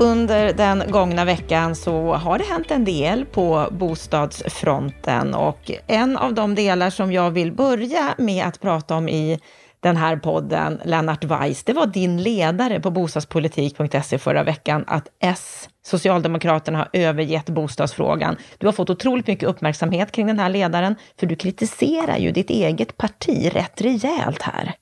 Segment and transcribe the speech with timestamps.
[0.00, 6.34] Under den gångna veckan så har det hänt en del på bostadsfronten och en av
[6.34, 9.40] de delar som jag vill börja med att prata om i
[9.80, 15.68] den här podden, Lennart Weiss, det var din ledare på bostadspolitik.se förra veckan, att S,
[15.86, 18.36] Socialdemokraterna, har övergett bostadsfrågan.
[18.58, 22.50] Du har fått otroligt mycket uppmärksamhet kring den här ledaren, för du kritiserar ju ditt
[22.50, 24.74] eget parti rätt rejält här.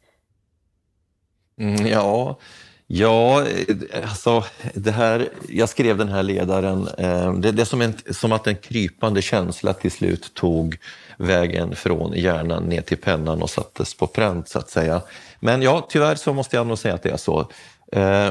[1.61, 2.39] Mm, ja,
[2.87, 7.81] Ja, eh, alltså det här, jag skrev den här ledaren, eh, det, det är som,
[7.81, 10.79] en, som att en krypande känsla till slut tog
[11.19, 15.01] vägen från hjärnan ner till pennan och sattes på pränt så att säga.
[15.41, 17.51] Men ja, tyvärr så måste jag nog säga att det är så.
[17.93, 18.31] Eh,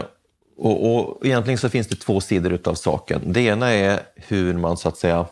[0.57, 3.21] och, och egentligen så finns det två sidor utav saken.
[3.25, 5.25] Det ena är hur man så att säga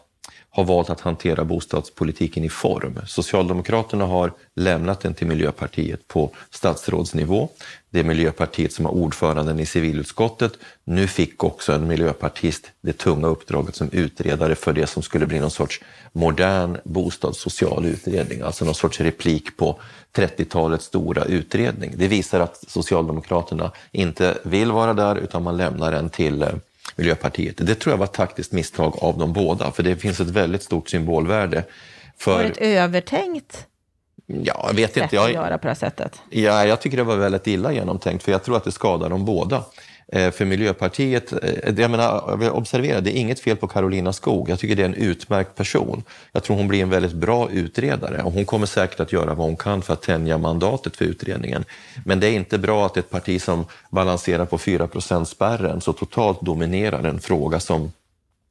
[0.55, 2.99] har valt att hantera bostadspolitiken i form.
[3.07, 7.49] Socialdemokraterna har lämnat den till Miljöpartiet på statsrådsnivå.
[7.89, 10.53] Det är Miljöpartiet som har ordföranden i civilutskottet.
[10.83, 15.39] Nu fick också en miljöpartist det tunga uppdraget som utredare för det som skulle bli
[15.39, 19.79] någon sorts modern bostadssocial utredning, alltså någon sorts replik på
[20.15, 21.93] 30-talets stora utredning.
[21.95, 26.49] Det visar att Socialdemokraterna inte vill vara där utan man lämnar den till eh,
[26.95, 27.57] Miljöpartiet.
[27.57, 30.63] Det tror jag var ett taktiskt misstag av de båda, för det finns ett väldigt
[30.63, 31.63] stort symbolvärde.
[32.17, 32.35] För...
[32.35, 33.67] Var det ett övertänkt
[34.25, 35.15] Ja, jag vet inte.
[35.15, 36.21] Jag, att göra på det här sättet?
[36.29, 39.25] Ja, jag tycker det var väldigt illa genomtänkt, för jag tror att det skadar dem
[39.25, 39.65] båda.
[40.07, 44.49] Eh, för Miljöpartiet, eh, jag menar, observera, det är inget fel på Carolina Skog.
[44.49, 46.03] Jag tycker det är en utmärkt person.
[46.31, 49.47] Jag tror hon blir en väldigt bra utredare och hon kommer säkert att göra vad
[49.47, 51.65] hon kan för att tänja mandatet för utredningen.
[52.05, 56.41] Men det är inte bra att ett parti som balanserar på 4 spärren så totalt
[56.41, 57.91] dominerar en fråga som,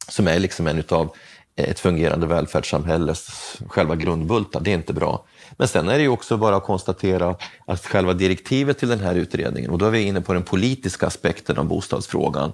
[0.08, 1.14] som är liksom en utav
[1.56, 3.28] ett fungerande välfärdssamhälles
[3.68, 4.60] själva grundbultar.
[4.60, 5.24] Det är inte bra.
[5.56, 7.36] Men sen är det ju också bara att konstatera
[7.66, 11.06] att själva direktivet till den här utredningen, och då är vi inne på den politiska
[11.06, 12.52] aspekten av bostadsfrågan,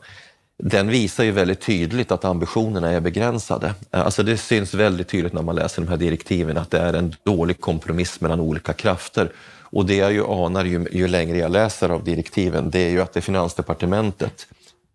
[0.62, 3.74] den visar ju väldigt tydligt att ambitionerna är begränsade.
[3.90, 7.14] Alltså det syns väldigt tydligt när man läser de här direktiven att det är en
[7.22, 9.32] dålig kompromiss mellan olika krafter.
[9.70, 13.00] Och det jag ju anar ju, ju längre jag läser av direktiven, det är ju
[13.00, 14.46] att det är Finansdepartementet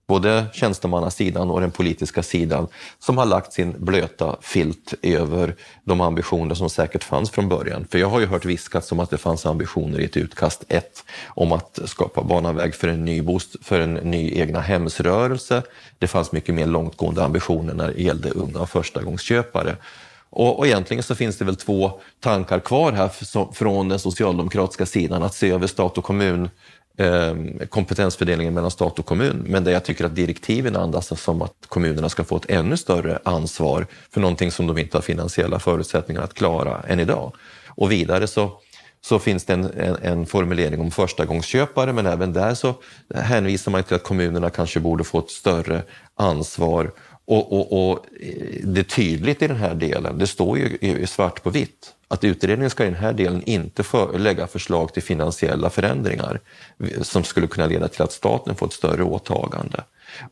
[0.08, 2.68] både tjänstemannasidan och den politiska sidan
[3.00, 7.88] som har lagt sin blöta filt över de ambitioner som säkert fanns från början.
[7.92, 11.04] För jag har ju hört viskat som att det fanns ambitioner i ett utkast 1
[11.28, 15.64] om att skapa banaväg för en ny, bost, för en ny egna hemsrörelse.
[16.00, 19.76] Det fanns mycket mer långtgående ambitioner när det gällde unga och förstagångsköpare.
[20.36, 23.10] Och, och egentligen så finns det väl två tankar kvar här
[23.54, 26.50] från den socialdemokratiska sidan, att se över stat och kommun
[26.98, 29.46] Ehm, kompetensfördelningen mellan stat och kommun.
[29.48, 33.20] Men där jag tycker att direktiven andas som att kommunerna ska få ett ännu större
[33.26, 37.36] ansvar för någonting som de inte har finansiella förutsättningar att klara än idag.
[37.68, 38.52] Och vidare så,
[39.02, 42.76] så finns det en, en, en formulering om förstagångsköpare men även där så
[43.16, 45.82] hänvisar man till att kommunerna kanske borde få ett större
[46.16, 46.92] ansvar
[47.26, 51.44] och, och, och, eh, det är tydligt i den här delen, det står ju svart
[51.44, 55.70] på vitt, att utredningen ska i den här delen inte för, lägga förslag till finansiella
[55.70, 56.40] förändringar
[57.02, 59.84] som skulle kunna leda till att staten får ett större åtagande.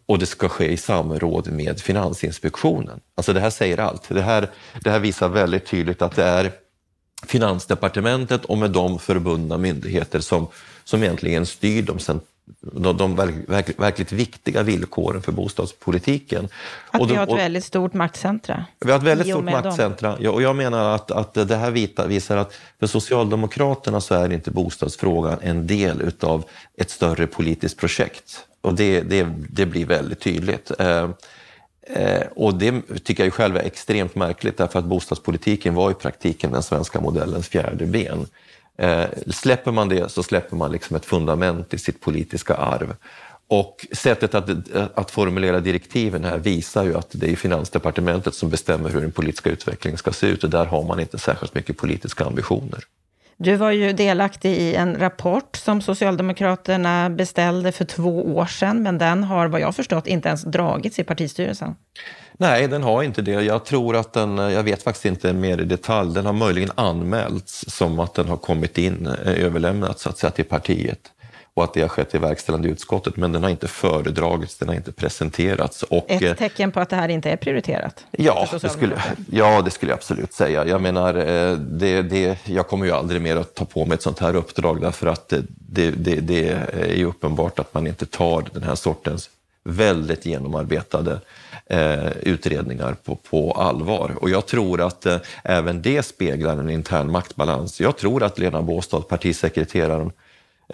[0.06, 3.00] Och det ska ske i samråd med Finansinspektionen.
[3.16, 4.09] Alltså det här säger allt.
[4.09, 4.50] Det här,
[4.84, 6.52] det här visar väldigt tydligt att det är
[7.25, 10.47] Finansdepartementet och med dem förbundna myndigheter som,
[10.84, 12.00] som egentligen styr de
[12.62, 16.47] de, de verk, verkligt viktiga villkoren för bostadspolitiken.
[16.91, 18.66] Att vi har ett väldigt stort maktcentra.
[18.79, 20.18] Vi har ett väldigt stort maktcentra.
[20.19, 24.52] Ja, och jag menar att, att det här visar att för Socialdemokraterna så är inte
[24.52, 26.44] bostadsfrågan en del utav
[26.78, 28.46] ett större politiskt projekt.
[28.62, 30.72] Och det, det, det blir väldigt tydligt.
[30.79, 31.09] Eh,
[31.84, 36.52] eh, och det tycker jag själv är extremt märkligt därför att bostadspolitiken var i praktiken
[36.52, 38.28] den svenska modellens fjärde ben.
[38.78, 42.96] Eh, släpper man det så släpper man liksom ett fundament i sitt politiska arv.
[43.48, 44.50] Och sättet att,
[44.96, 49.50] att formulera direktiven här visar ju att det är Finansdepartementet som bestämmer hur den politiska
[49.50, 52.84] utvecklingen ska se ut och där har man inte särskilt mycket politiska ambitioner.
[53.43, 58.97] Du var ju delaktig i en rapport som Socialdemokraterna beställde för två år sedan, men
[58.97, 61.76] den har vad jag förstått inte ens dragits i partistyrelsen.
[62.34, 63.32] Nej, den har inte det.
[63.32, 67.66] Jag tror att den, jag vet faktiskt inte mer i detalj, den har möjligen anmälts
[67.67, 70.99] som att den har kommit in, eh, överlämnats så att säga till partiet
[71.53, 74.76] och att det har skett i verkställande utskottet, men den har inte föredragits, den har
[74.76, 75.84] inte presenterats.
[75.84, 78.06] Och, Ett eh, tecken på att det här inte är prioriterat?
[78.12, 79.02] Ja, det skulle,
[79.32, 80.66] ja, det skulle jag absolut säga.
[80.66, 84.02] Jag menar, eh, det, det, jag kommer ju aldrig mer att ta på mig ett
[84.02, 88.46] sånt här uppdrag därför att det, det, det är ju uppenbart att man inte tar
[88.53, 89.30] den här sortens
[89.64, 91.20] väldigt genomarbetade
[91.66, 94.12] eh, utredningar på, på allvar.
[94.22, 97.82] Och jag tror att eh, även det speglar en intern maktbalans.
[97.82, 100.12] Jag tror att Lena Båstad, partisekreteraren,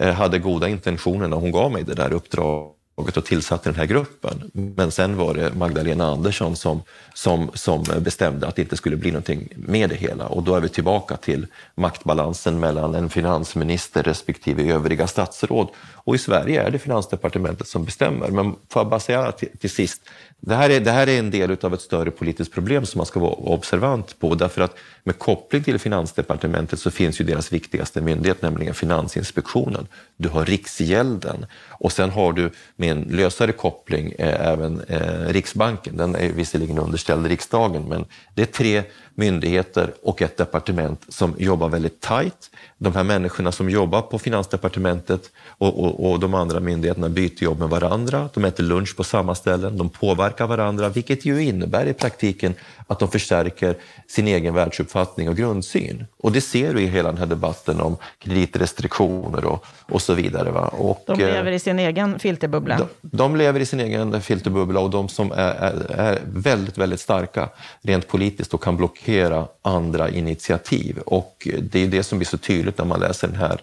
[0.00, 3.86] Eh, hade goda intentioner när hon gav mig det där uppdraget och tillsatte den här
[3.86, 4.50] gruppen.
[4.52, 6.82] Men sen var det Magdalena Andersson som,
[7.14, 10.26] som, som bestämde att det inte skulle bli någonting med det hela.
[10.26, 15.68] Och då är vi tillbaka till maktbalansen mellan en finansminister respektive övriga statsråd.
[15.94, 18.28] Och i Sverige är det Finansdepartementet som bestämmer.
[18.28, 20.02] Men får jag bara säga till, till sist,
[20.40, 23.06] det här, är, det här är en del av ett större politiskt problem som man
[23.06, 24.34] ska vara observant på.
[24.34, 29.86] Därför att med koppling till Finansdepartementet så finns ju deras viktigaste myndighet, nämligen Finansinspektionen.
[30.16, 35.96] Du har Riksgälden och sen har du med en lösare koppling eh, även eh, Riksbanken.
[35.96, 38.04] Den är visserligen underställd riksdagen, men
[38.34, 38.82] det är tre
[39.14, 42.50] myndigheter och ett departement som jobbar väldigt tajt.
[42.78, 47.58] De här människorna som jobbar på Finansdepartementet och, och, och de andra myndigheterna byter jobb
[47.58, 48.28] med varandra.
[48.34, 52.54] De äter lunch på samma ställen, de påverkar varandra, vilket ju innebär i praktiken
[52.86, 53.76] att de förstärker
[54.06, 56.06] sin egen världsuppfattning och grundsyn.
[56.18, 60.50] Och det ser du i hela den här debatten om kreditrestriktioner och, och så vidare.
[60.50, 60.68] Va?
[60.68, 62.77] Och, de lever i sin egen filterbubbla.
[62.78, 67.00] De, de lever i sin egen filterbubbla och de som är, är, är, väldigt, väldigt
[67.00, 67.48] starka
[67.82, 70.98] rent politiskt och kan blockera andra initiativ.
[70.98, 73.60] Och det är det som blir så tydligt när man läser den här,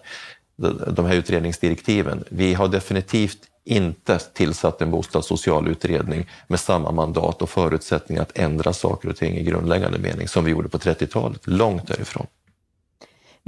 [0.92, 2.24] de här utredningsdirektiven.
[2.28, 8.72] Vi har definitivt inte tillsatt en bostadssocial utredning med samma mandat och förutsättningar att ändra
[8.72, 11.40] saker och ting i grundläggande mening som vi gjorde på 30-talet.
[11.44, 12.26] Långt därifrån.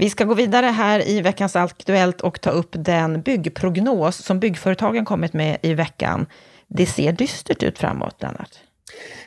[0.01, 5.05] Vi ska gå vidare här i veckans Aktuellt och ta upp den byggprognos som byggföretagen
[5.05, 6.27] kommit med i veckan.
[6.69, 8.51] Det ser dystert ut framåt, Lennart.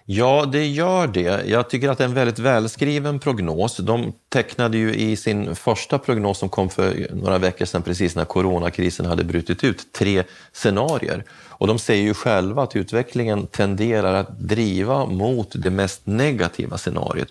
[0.05, 1.43] Ja, det gör det.
[1.47, 3.77] Jag tycker att det är en väldigt välskriven prognos.
[3.77, 8.25] De tecknade ju i sin första prognos som kom för några veckor sedan, precis när
[8.25, 11.23] coronakrisen hade brutit ut, tre scenarier.
[11.47, 17.29] Och de säger ju själva att utvecklingen tenderar att driva mot det mest negativa scenariot.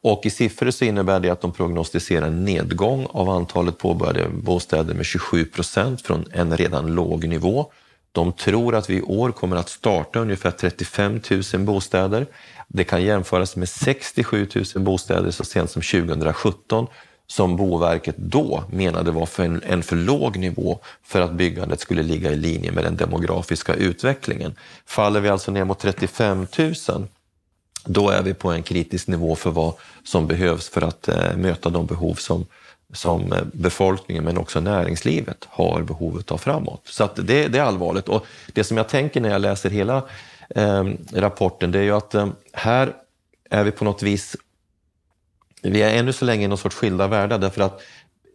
[0.00, 4.94] Och i siffror så innebär det att de prognostiserar en nedgång av antalet påbörjade bostäder
[4.94, 7.66] med 27 procent från en redan låg nivå.
[8.12, 11.20] De tror att vi i år kommer att starta ungefär 35
[11.54, 12.26] 000 bostäder.
[12.68, 16.86] Det kan jämföras med 67 000 bostäder så sent som 2017
[17.26, 22.02] som Boverket då menade var för en, en för låg nivå för att byggandet skulle
[22.02, 24.54] ligga i linje med den demografiska utvecklingen.
[24.86, 26.74] Faller vi alltså ner mot 35 000
[27.84, 29.74] då är vi på en kritisk nivå för vad
[30.04, 32.46] som behövs för att eh, möta de behov som,
[32.92, 36.82] som eh, befolkningen men också näringslivet har behovet av framåt.
[36.84, 38.08] Så det, det, är allvarligt.
[38.08, 40.04] Och det som jag tänker när jag läser hela
[40.48, 42.92] eh, rapporten det är ju att eh, här
[43.50, 44.36] är vi på något vis
[45.62, 47.82] vi är ännu så länge i någon sorts skilda världar därför att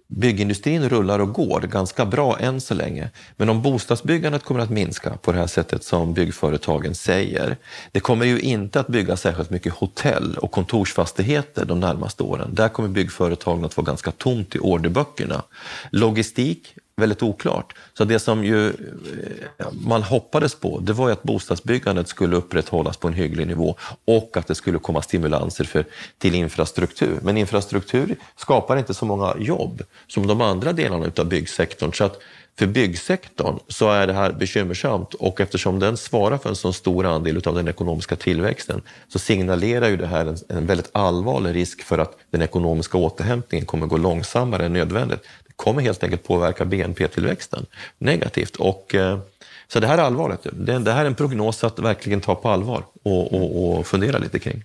[0.07, 3.09] byggindustrin rullar och går ganska bra än så länge.
[3.35, 7.57] Men om bostadsbyggandet kommer att minska på det här sättet som byggföretagen säger,
[7.91, 12.49] det kommer ju inte att bygga särskilt mycket hotell och kontorsfastigheter de närmaste åren.
[12.53, 15.43] Där kommer byggföretagen att få ganska tomt i orderböckerna.
[15.91, 17.75] Logistik väldigt oklart.
[17.93, 22.97] Så det som ju eh, man hoppades på, det var ju att bostadsbyggandet skulle upprätthållas
[22.97, 25.85] på en hygglig nivå och att det skulle komma stimulanser för,
[26.17, 27.19] till infrastruktur.
[27.21, 31.93] Men infrastruktur skapar inte så många jobb som de andra delarna av byggsektorn.
[31.93, 32.19] Så att
[32.57, 37.05] för byggsektorn så är det här bekymmersamt och eftersom den svarar för en så stor
[37.05, 41.83] andel av den ekonomiska tillväxten så signalerar ju det här en, en väldigt allvarlig risk
[41.83, 46.65] för att den ekonomiska återhämtningen kommer gå långsammare än nödvändigt Det kommer helt enkelt påverka
[46.65, 47.65] BNP-tillväxten
[47.97, 48.55] negativt.
[48.55, 49.19] Och, eh,
[49.67, 50.47] så det här är allvarligt.
[50.51, 54.17] Det, det här är en prognos att verkligen ta på allvar och, och, och fundera
[54.17, 54.63] lite kring.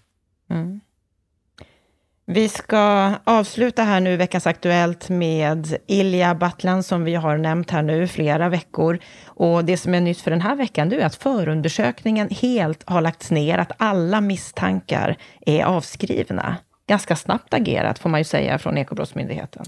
[2.35, 7.83] Vi ska avsluta här nu veckans Aktuellt med Ilja Battlan som vi har nämnt här
[7.83, 8.99] nu flera veckor.
[9.27, 13.31] Och det som är nytt för den här veckan är att förundersökningen helt har lagts
[13.31, 16.57] ner, att alla misstankar är avskrivna.
[16.87, 19.65] Ganska snabbt agerat får man ju säga från Ekobrottsmyndigheten.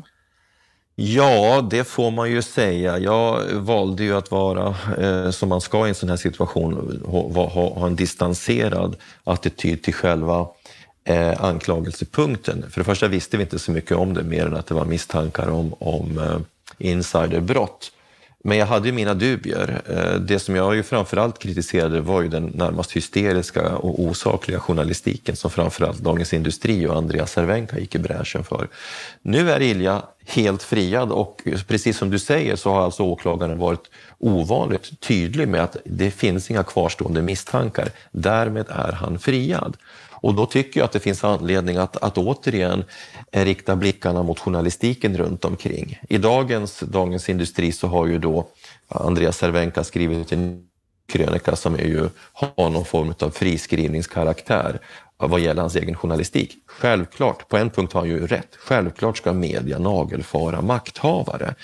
[0.96, 2.98] Ja, det får man ju säga.
[2.98, 7.48] Jag valde ju att vara, eh, som man ska i en sån här situation, ha,
[7.48, 10.46] ha, ha en distanserad attityd till själva
[11.04, 12.70] eh, anklagelsepunkten.
[12.70, 14.84] För det första visste vi inte så mycket om det, mer än att det var
[14.84, 16.38] misstankar om, om eh,
[16.78, 17.90] insiderbrott.
[18.46, 19.82] Men jag hade ju mina dubier.
[19.88, 25.36] Eh, det som jag ju framförallt kritiserade var ju den närmast hysteriska och osakliga journalistiken
[25.36, 28.68] som framförallt Dagens Industri och Andreas Cervenka gick i bräschen för.
[29.22, 33.90] Nu är Ilja helt friad och precis som du säger så har alltså åklagaren varit
[34.18, 37.88] ovanligt tydlig med att det finns inga kvarstående misstankar.
[38.12, 39.76] Därmed är han friad.
[40.24, 42.84] Och då tycker jag att det finns anledning att, att återigen
[43.30, 46.00] rikta blickarna mot journalistiken runt omkring.
[46.08, 48.46] I dagens Dagens Industri så har ju då
[48.88, 50.68] Andreas Cervenka skrivit en
[51.06, 54.80] krönika som är ju, har någon form av friskrivningskaraktär
[55.16, 56.56] vad gäller hans egen journalistik.
[56.66, 61.54] Självklart, på en punkt har han ju rätt, självklart ska media nagelfara makthavare.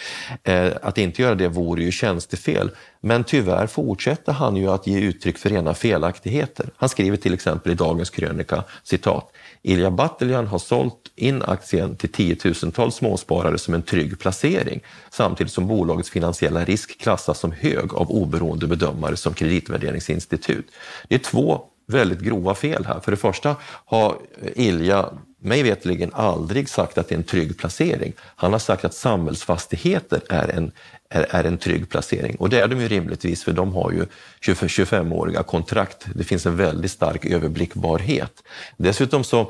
[0.43, 2.71] Eh, att inte göra det vore ju tjänstefel.
[3.01, 6.71] Men tyvärr fortsätter han ju att ge uttryck för rena felaktigheter.
[6.77, 12.13] Han skriver till exempel i dagens krönika, citat, Ilja Batljan har sålt in aktien till
[12.13, 14.81] tiotusentals småsparare som en trygg placering
[15.11, 20.67] samtidigt som bolagets finansiella risk klassas som hög av oberoende bedömare som kreditvärderingsinstitut.
[21.09, 21.61] Det är två
[21.91, 23.01] väldigt grova fel här.
[23.01, 24.17] För det första har
[24.55, 28.13] Ilja mig veterligen aldrig sagt att det är en trygg placering.
[28.37, 30.73] Han har sagt att samhällsfastigheter är en,
[31.09, 32.37] är, är en trygg placering.
[32.37, 34.07] Och det är de ju rimligtvis för de har ju
[34.41, 36.07] 25-åriga kontrakt.
[36.15, 38.33] Det finns en väldigt stark överblickbarhet.
[38.77, 39.41] Dessutom så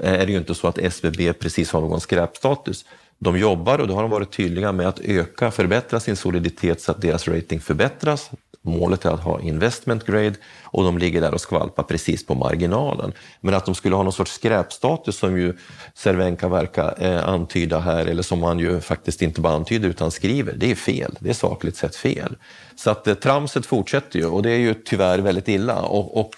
[0.00, 2.84] eh, är det ju inte så att SBB precis har någon skräpstatus.
[3.18, 6.92] De jobbar och då har de varit tydliga med att öka, förbättra sin soliditet så
[6.92, 8.30] att deras rating förbättras.
[8.66, 13.12] Målet är att ha investment grade och de ligger där och skvalpar precis på marginalen.
[13.40, 15.56] Men att de skulle ha någon sorts skräpstatus som ju
[15.94, 20.54] Cervenka verkar eh, antyda här, eller som han ju faktiskt inte bara antyder utan skriver,
[20.56, 21.16] det är fel.
[21.20, 22.36] Det är sakligt sett fel.
[22.76, 25.82] Så att eh, tramset fortsätter ju och det är ju tyvärr väldigt illa.
[25.82, 26.30] Och, och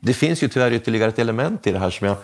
[0.00, 2.16] det finns ju tyvärr ytterligare ett element i det här som jag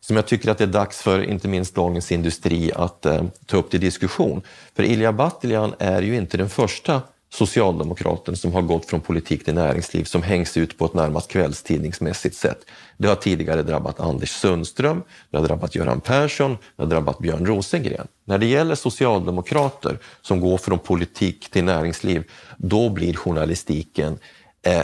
[0.00, 3.56] som jag tycker att det är dags för inte minst Dagens Industri att eh, ta
[3.56, 4.42] upp till diskussion.
[4.76, 7.02] För Ilja Batljan är ju inte den första
[7.36, 12.36] socialdemokraten som har gått från politik till näringsliv som hängs ut på ett närmast kvällstidningsmässigt
[12.36, 12.58] sätt.
[12.96, 17.46] Det har tidigare drabbat Anders Sundström, det har drabbat Göran Persson, det har drabbat Björn
[17.46, 18.06] Rosengren.
[18.24, 22.24] När det gäller socialdemokrater som går från politik till näringsliv,
[22.56, 24.18] då blir journalistiken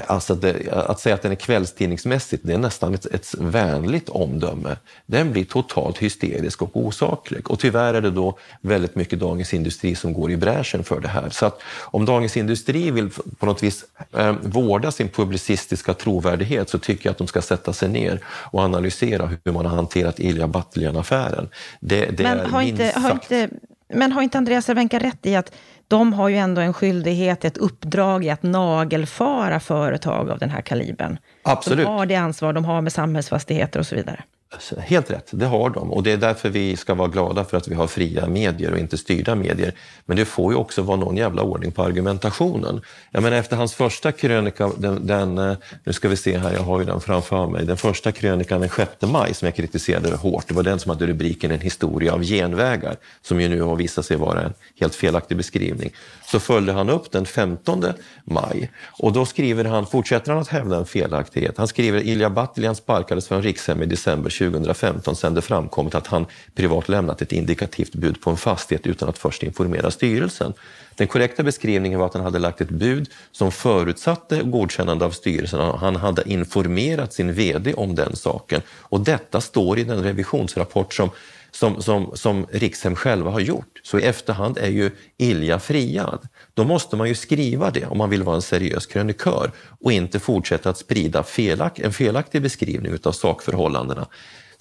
[0.06, 4.76] alltså det, att säga att den är kvällstidningsmässigt, det är nästan ett, ett vänligt omdöme.
[5.06, 7.50] Den blir totalt hysterisk och osaklig.
[7.50, 11.08] Och tyvärr är det då väldigt mycket Dagens Industri som går i bräschen för det
[11.08, 11.30] här.
[11.30, 13.84] Så att om Dagens Industri vill på något vis
[14.16, 18.60] eh, vårda sin publicistiska trovärdighet så tycker jag att de ska sätta sig ner och
[18.60, 21.48] analysera hur man har hanterat Ilja Batljan-affären.
[21.80, 23.48] Det, det Men har inte, har inte,
[23.94, 25.54] men har inte Andreas Cervenka rätt i att
[25.88, 30.60] de har ju ändå en skyldighet, ett uppdrag i att nagelfara företag av den här
[30.60, 31.18] kalibern.
[31.42, 31.86] Absolut.
[31.86, 34.24] De har det ansvar de har med samhällsfastigheter och så vidare.
[34.52, 35.92] Alltså, helt rätt, det har de.
[35.92, 38.78] Och det är därför vi ska vara glada för att vi har fria medier och
[38.78, 39.72] inte styrda medier.
[40.06, 42.80] Men det får ju också vara någon jävla ordning på argumentationen.
[43.10, 46.62] Jag menar efter hans första krönika, den, den, eh, nu ska vi se här, jag
[46.62, 50.48] har ju den framför mig, den första krönikan den 6 maj som jag kritiserade hårt,
[50.48, 54.06] det var den som hade rubriken En historia av genvägar, som ju nu har visat
[54.06, 55.90] sig vara en helt felaktig beskrivning.
[56.26, 57.84] Så följde han upp den 15
[58.24, 61.58] maj och då skriver han, fortsätter han att hävda en felaktighet.
[61.58, 66.26] Han skriver Ilja Batljan sparkades från Rikshem i december 2015 sedan det framkommit att han
[66.54, 70.52] privat lämnat ett indikativt bud på en fastighet utan att först informera styrelsen.
[70.94, 75.60] Den korrekta beskrivningen var att han hade lagt ett bud som förutsatte godkännande av styrelsen.
[75.60, 78.62] Han hade informerat sin VD om den saken.
[78.70, 81.10] Och detta står i den revisionsrapport som
[81.54, 83.80] som, som, som Rikshem själva har gjort.
[83.82, 86.28] Så i efterhand är ju Ilja friad.
[86.54, 90.20] Då måste man ju skriva det om man vill vara en seriös krönikör och inte
[90.20, 94.06] fortsätta att sprida felak, en felaktig beskrivning av sakförhållandena.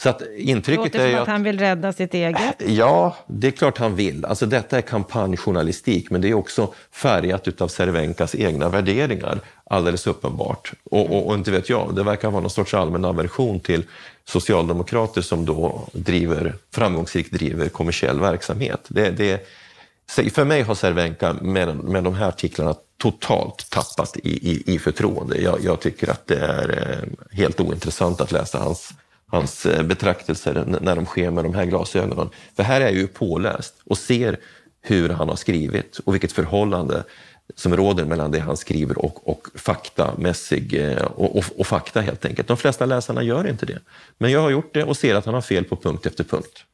[0.04, 2.56] Så att intrycket Låter är som att, att han vill rädda sitt eget.
[2.68, 4.26] Ja, det är klart han vill.
[4.26, 10.74] Alltså detta är kampanjjournalistik, men det är också färgat av Cervenkas egna värderingar, alldeles uppenbart.
[10.84, 13.84] Och, och, och, inte vet jag, det verkar vara någon sorts allmän aversion till
[14.32, 18.86] socialdemokrater som då driver, framgångsrikt driver kommersiell verksamhet.
[18.88, 19.48] Det, det,
[20.34, 25.42] för mig har Cervenka med, med de här artiklarna totalt tappat i, i, i förtroende.
[25.42, 28.94] Jag, jag, tycker att det är eh, helt ointressant att läsa hans
[29.32, 32.30] hans eh, betraktelser när de sker med de här glasögonen.
[32.56, 34.40] För här är jag ju påläst och ser
[34.82, 37.04] hur han har skrivit och vilket förhållande
[37.56, 42.26] som råder mellan det han skriver och, och faktamässig eh, och, och, och, fakta helt
[42.26, 42.48] enkelt.
[42.48, 43.80] De flesta läsarna gör inte det.
[44.18, 46.66] Men jag har gjort det och ser att han har fel på punkt efter punkt.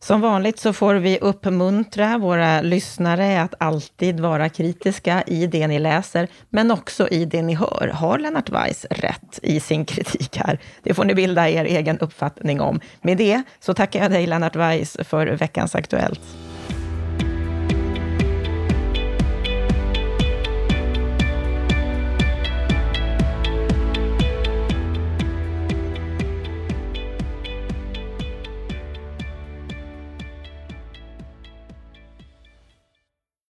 [0.00, 5.78] Som vanligt så får vi uppmuntra våra lyssnare att alltid vara kritiska i det ni
[5.78, 7.90] läser, men också i det ni hör.
[7.94, 10.58] Har Lennart Weiss rätt i sin kritik här?
[10.82, 12.80] Det får ni bilda er egen uppfattning om.
[13.02, 16.45] Med det så tackar jag dig, Lennart Weiss, för veckans Aktuellt.